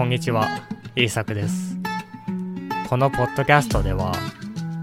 [0.00, 0.48] こんにちは、
[0.96, 1.76] イーサクです。
[2.88, 4.14] このポッドキャストでは、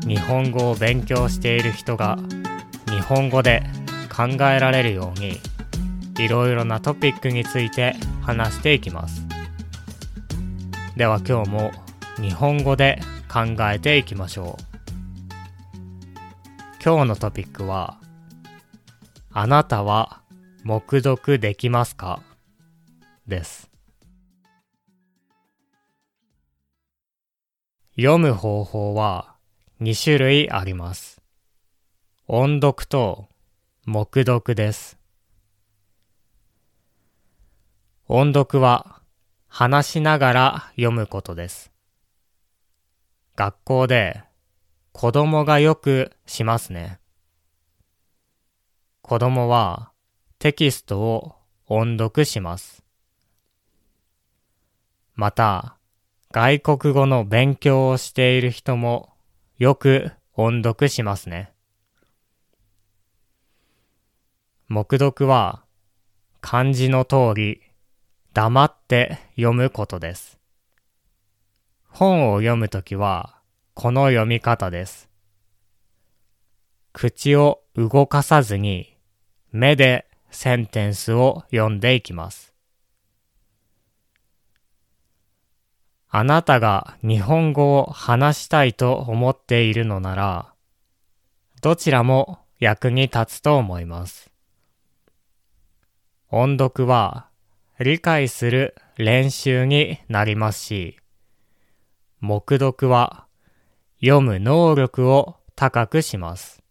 [0.05, 2.20] 日本語を勉強している人が
[2.88, 3.64] 日本語で
[4.15, 5.39] 考えられるように、
[6.23, 9.23] いろいろなトピックについて話していきます。
[10.95, 11.71] では今日も
[12.21, 14.63] 日本語で考えていきましょう。
[16.86, 17.97] 今日のトピックは、
[19.31, 20.21] あなたは
[20.64, 22.21] 黙読できますか？
[23.28, 23.67] です。
[28.00, 29.33] 読む方法は
[29.82, 31.19] 2種類あります。
[32.28, 33.28] 音読と
[33.86, 35.00] 黙読です。
[38.08, 39.02] 音読は
[39.47, 41.72] 話しながら読むことです。
[43.36, 44.22] 学校で
[44.92, 47.00] 子供がよくしますね。
[49.02, 49.92] 子供は
[50.38, 51.34] テキストを
[51.66, 52.84] 音読します。
[55.16, 55.77] また、
[56.31, 59.14] 外国語の勉強をしている人も
[59.58, 61.53] よく音読しますね。
[64.67, 65.64] 黙読は
[66.42, 67.61] 漢字の通り
[68.34, 70.38] 黙って読むことです。
[71.88, 73.38] 本を読むときは
[73.73, 75.09] この読み方です。
[76.91, 78.97] 口を動かさずに
[79.52, 82.56] 目でセンテンスを読んでいきます。
[86.09, 90.53] あなたが日本語を話したいと思っているのなら、
[91.61, 94.31] どちらも役に立つと思います。
[96.30, 97.28] 音読は
[97.80, 100.97] 理解する練習になりますし、
[102.19, 103.28] 黙読は
[104.00, 106.63] 読む能力を高くします。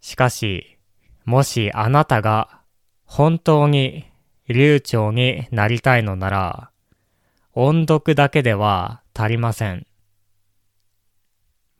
[0.00, 0.78] しかし、
[1.24, 2.60] もしあなたが
[3.04, 4.04] 本当に
[4.48, 6.70] 流暢になりたいのなら、
[7.54, 9.86] 音読だけでは足りません。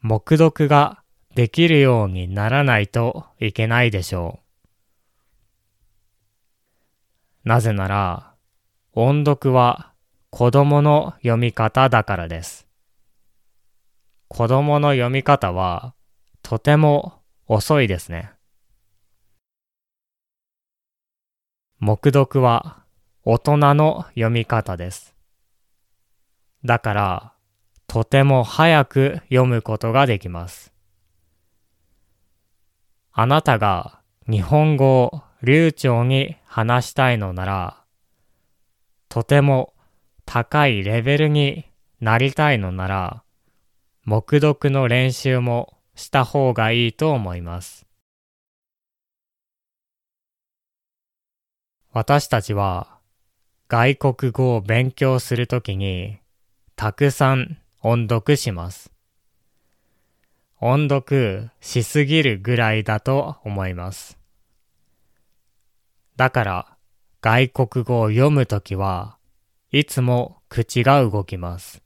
[0.00, 1.02] 黙読が
[1.34, 4.40] できるようにならないといけないでしょ
[7.44, 7.48] う。
[7.48, 8.34] なぜなら、
[8.92, 9.92] 音読は
[10.30, 12.66] 子供の読み方だからです。
[14.28, 15.94] 子供の読み方は
[16.42, 18.33] とても遅いですね。
[21.86, 22.82] 黙読は
[23.24, 25.14] 大人の読み方です。
[26.64, 27.32] だから、
[27.86, 30.72] とても早く読むことができます。
[33.12, 37.84] あなたが日本語を流暢に話したいのなら、
[39.10, 39.74] とても
[40.24, 41.66] 高いレベルに
[42.00, 43.22] なりたいのなら、
[44.04, 47.83] 黙読の練習もした方がいいと思います。
[51.96, 52.98] 私たちは
[53.68, 56.18] 外国語を勉強するときに
[56.74, 58.90] たくさん音読します。
[60.60, 64.18] 音読しすぎるぐらいだと思います。
[66.16, 66.76] だから
[67.20, 69.16] 外国語を読むときは
[69.70, 71.80] いつも口が動きます。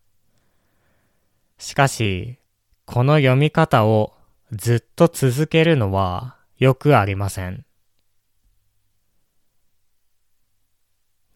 [1.58, 2.38] しかし、
[2.86, 4.14] この読み方を
[4.52, 7.67] ずっと続けるのはよくありません。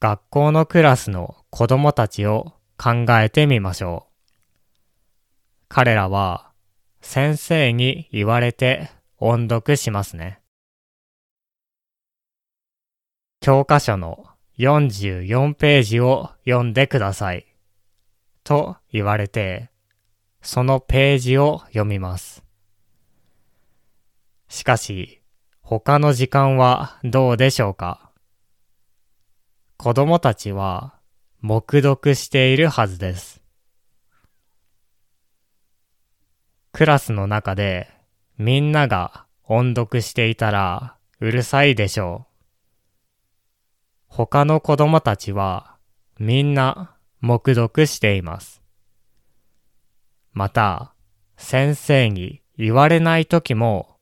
[0.02, 4.32] 学校のクラスの子供たちを考えてみましょう。
[5.68, 6.50] 彼らは
[7.02, 10.40] 先生に言われて音読しますね。
[13.40, 14.26] 教科書の
[14.58, 17.46] 44ページを読んでください。
[18.42, 19.70] と言われて、
[20.40, 22.42] そのページを読みます。
[24.48, 25.22] しかし、
[25.60, 28.12] 他の時間はどうでしょうか？
[29.82, 30.94] 子供たちは
[31.41, 33.43] 黙読しているはずです。
[36.70, 37.88] クラスの中で
[38.38, 42.44] みんなが音読していたらうるさいでしょう。
[44.06, 45.79] 他の子供たちは
[46.17, 48.62] みんな黙読しています。
[50.32, 50.94] また、
[51.37, 53.96] 先生に言われないときも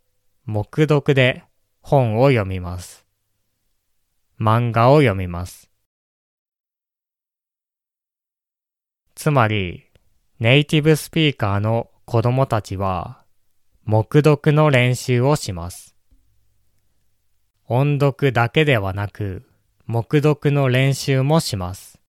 [0.45, 1.43] 黙読で
[1.81, 3.07] 本を読みます。
[4.39, 5.70] 漫画を読みます。
[9.21, 9.85] つまり、
[10.39, 13.23] ネイティブスピーカーの子供たちは、
[13.85, 15.95] 黙読の練習をします。
[17.69, 19.47] 音読だけではなく、
[19.85, 22.01] 黙読の練習もします。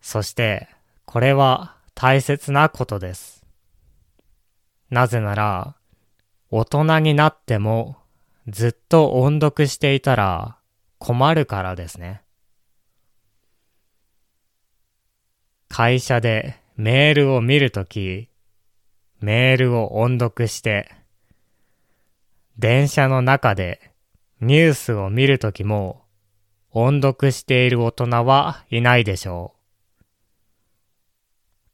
[0.00, 0.68] そして、
[1.04, 3.44] これは大切なことです。
[4.88, 5.74] なぜなら、
[6.48, 7.96] 大人になっても
[8.46, 10.58] ずっと音読していたら
[11.00, 12.22] 困るからですね。
[15.74, 18.28] 会社でメールを見るとき、
[19.20, 20.94] メールを音読して、
[22.58, 23.80] 電車の中で
[24.42, 26.02] ニュースを見るときも
[26.72, 29.54] 音読している大人はいないでしょ
[29.98, 30.04] う。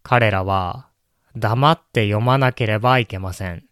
[0.04, 0.86] 彼らは
[1.36, 3.64] 黙って読まなければいけません。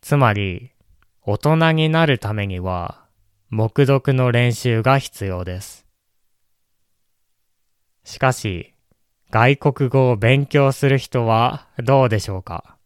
[0.00, 0.70] つまり、
[1.20, 3.04] 大人になるためには、
[3.50, 5.87] 黙読の練習が必要です。
[8.08, 8.72] しかし、
[9.30, 12.78] 外国語を勉強する人はどうでしょうか？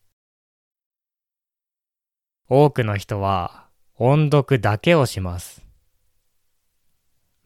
[2.48, 5.62] 多くの人は音読だけをします。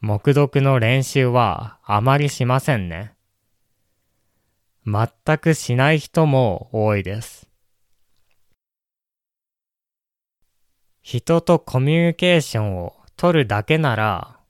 [0.01, 3.13] 黙読の練習はあまりしませんね。
[4.87, 7.47] 全くしない人も多いです。
[11.03, 14.41] 人とコミュニケーションを取るだけなら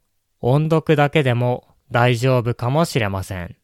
[0.40, 3.56] 音読だけでも大丈夫かもしれません。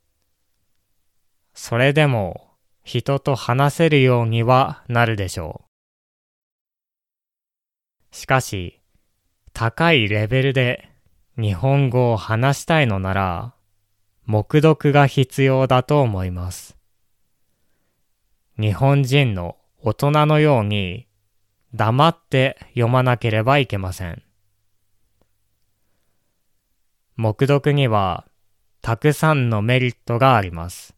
[1.55, 2.49] それでも
[2.85, 5.63] 人と話せるようにはなるでしょ
[8.13, 8.17] う。
[8.17, 8.81] しかし、
[9.53, 10.89] 高いレベルで
[11.39, 13.55] 日本語を話したいのなら、
[14.27, 16.77] 目読が必要だと思います。
[18.59, 21.09] 日本人の大人のように
[21.75, 24.23] 黙って読まなければいけません。
[27.23, 28.27] 目読には
[28.81, 30.97] たくさんのメリットがあります。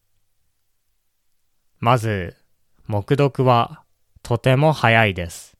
[1.81, 2.35] まず、
[2.87, 3.82] 目読は
[4.23, 5.59] とても早いです。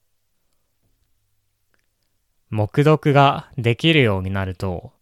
[2.49, 4.95] 目読ができるようになると、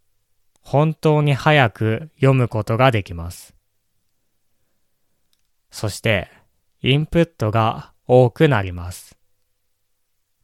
[0.63, 3.55] 本当に早く読むことができます。
[5.71, 6.29] そして、
[6.81, 9.17] インプットが多くなります。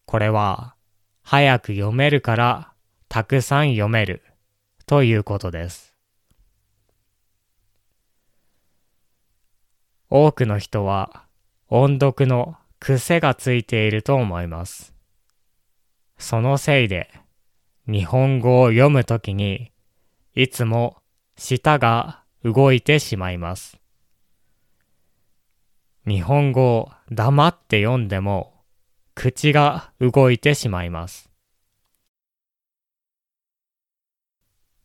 [0.04, 0.76] これは、
[1.24, 2.72] 早く読めるから、
[3.08, 4.22] たくさん読める、
[4.88, 5.94] ということです。
[10.08, 11.26] 多くの人は
[11.68, 14.94] 音読の癖がついていると思います。
[16.16, 17.10] そのせいで
[17.86, 19.72] 日本語を読むときに
[20.34, 20.96] いつも
[21.36, 23.78] 舌が動いてしまいます。
[26.06, 28.54] 日本語を黙って読んでも
[29.14, 31.27] 口が動いてしまいます。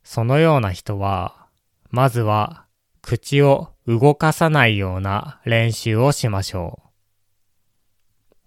[0.03, 1.47] そのような人は、
[1.89, 2.65] まずは
[3.01, 6.81] 口を動かさないような練習をしましょ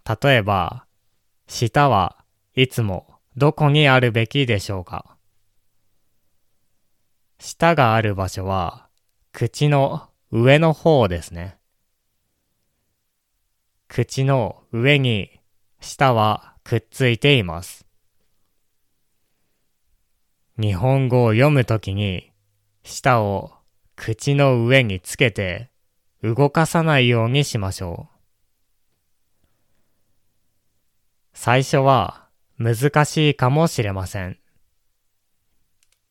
[0.04, 0.18] う。
[0.22, 0.86] 例えば、
[1.48, 2.24] 舌は
[2.54, 5.16] いつもどこにあるべきでしょうか
[7.38, 8.88] 舌がある場所は
[9.32, 11.58] 口の上の方ですね。
[13.88, 15.40] 口の上に
[15.80, 17.85] 舌はくっついています。
[20.58, 22.32] 日本語を読むときに
[22.82, 23.52] 舌を
[23.94, 25.70] 口の上につけて
[26.22, 28.16] 動かさないようにしましょう。
[31.34, 32.26] 最初は
[32.58, 34.38] 難しいかもしれません。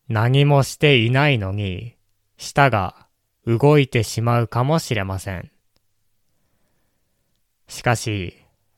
[0.08, 1.96] 何もしていないのに
[2.38, 3.08] 舌が
[3.48, 5.52] 動いてしまうかもしれません。
[7.68, 8.36] しかし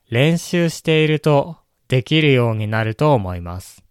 [0.09, 1.57] 練習していると
[1.89, 3.86] できるようになると思います。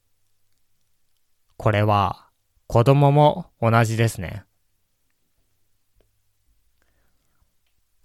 [1.57, 2.29] これは
[2.67, 4.45] 子供も同じですね。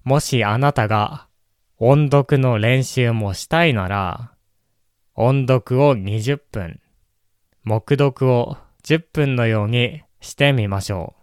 [0.03, 1.27] もしあなたが
[1.77, 4.33] 音読の練習もしたいなら、
[5.15, 6.79] 音読を20分、
[7.63, 11.15] 黙読を10分のようにしてみましょ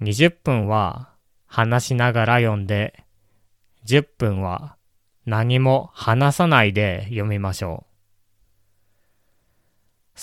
[0.00, 0.04] う。
[0.04, 1.10] 20分は
[1.46, 3.04] 話しながら読んで、
[3.86, 4.76] 10分は
[5.24, 7.91] 何も話さないで読みましょう。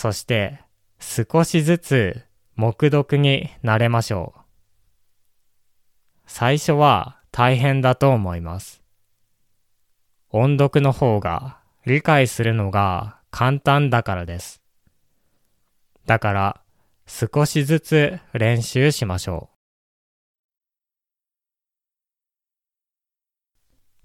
[0.01, 0.61] そして
[1.01, 2.21] 少しずつ
[2.55, 4.41] 黙読になれましょう。
[6.25, 8.81] 最初は大変だと思います。
[10.29, 14.61] 音読の方が理解するのが簡単だからです。
[16.05, 16.61] だから
[17.05, 19.57] 少しずつ練習しましょう。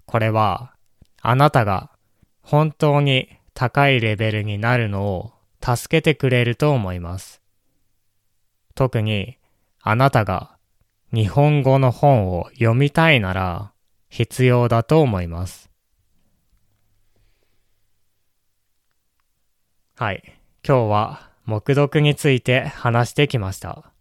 [0.05, 0.75] これは
[1.21, 1.89] あなたが
[2.41, 5.34] 本当に高いレベルになるのを
[5.65, 7.41] 助けてくれると思います。
[8.75, 9.37] 特に
[9.81, 10.57] あなたが
[11.11, 13.71] 日本語の本を読みたいなら
[14.09, 15.71] 必要だと思います。
[19.95, 20.23] はい。
[20.67, 23.91] 今日は目読について話してきました。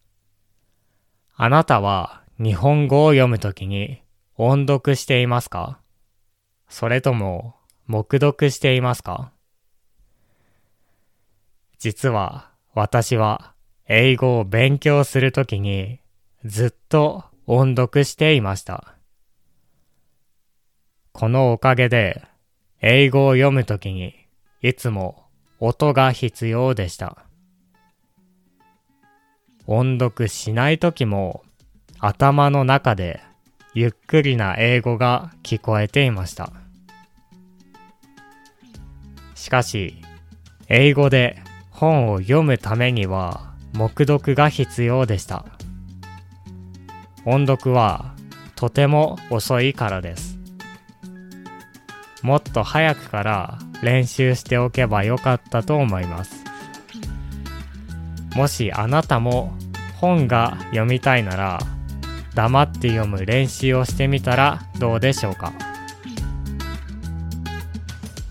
[1.37, 4.03] あなたは日本語を読むときに
[4.37, 5.79] 音読していますか？
[6.69, 7.55] それとも
[7.87, 9.31] 黙読していますか？
[11.85, 13.53] 実は私は
[13.87, 16.01] 英語を勉強するときに
[16.43, 18.95] ずっと音読していました。
[21.13, 22.23] このおかげで
[22.81, 24.15] 英語を読むときに
[24.63, 25.27] いつも
[25.61, 27.19] 音が必要でした。
[29.67, 31.43] 音読しないときも
[31.99, 33.21] 頭の中で
[33.75, 36.51] ゆっくりな英語が聞こえていました。
[39.35, 39.97] しかし、
[40.69, 41.44] 英語で
[41.75, 45.45] 本を読むためには目読が必要でした。
[47.27, 48.15] 音読は
[48.55, 50.39] とても遅いからです。
[52.23, 56.45] もっと早くから練習しておけばよかったと思います。
[58.37, 59.53] もしあなたも
[59.97, 61.59] 本が読みたいなら
[62.35, 65.53] 黙って読む練習をしてみたらどうでしょうか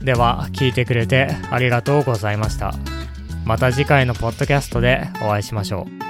[0.02, 2.93] では聞いてくれてありがとうございました
[3.46, 6.03] また次回のポッドキャストでお会いしましょう。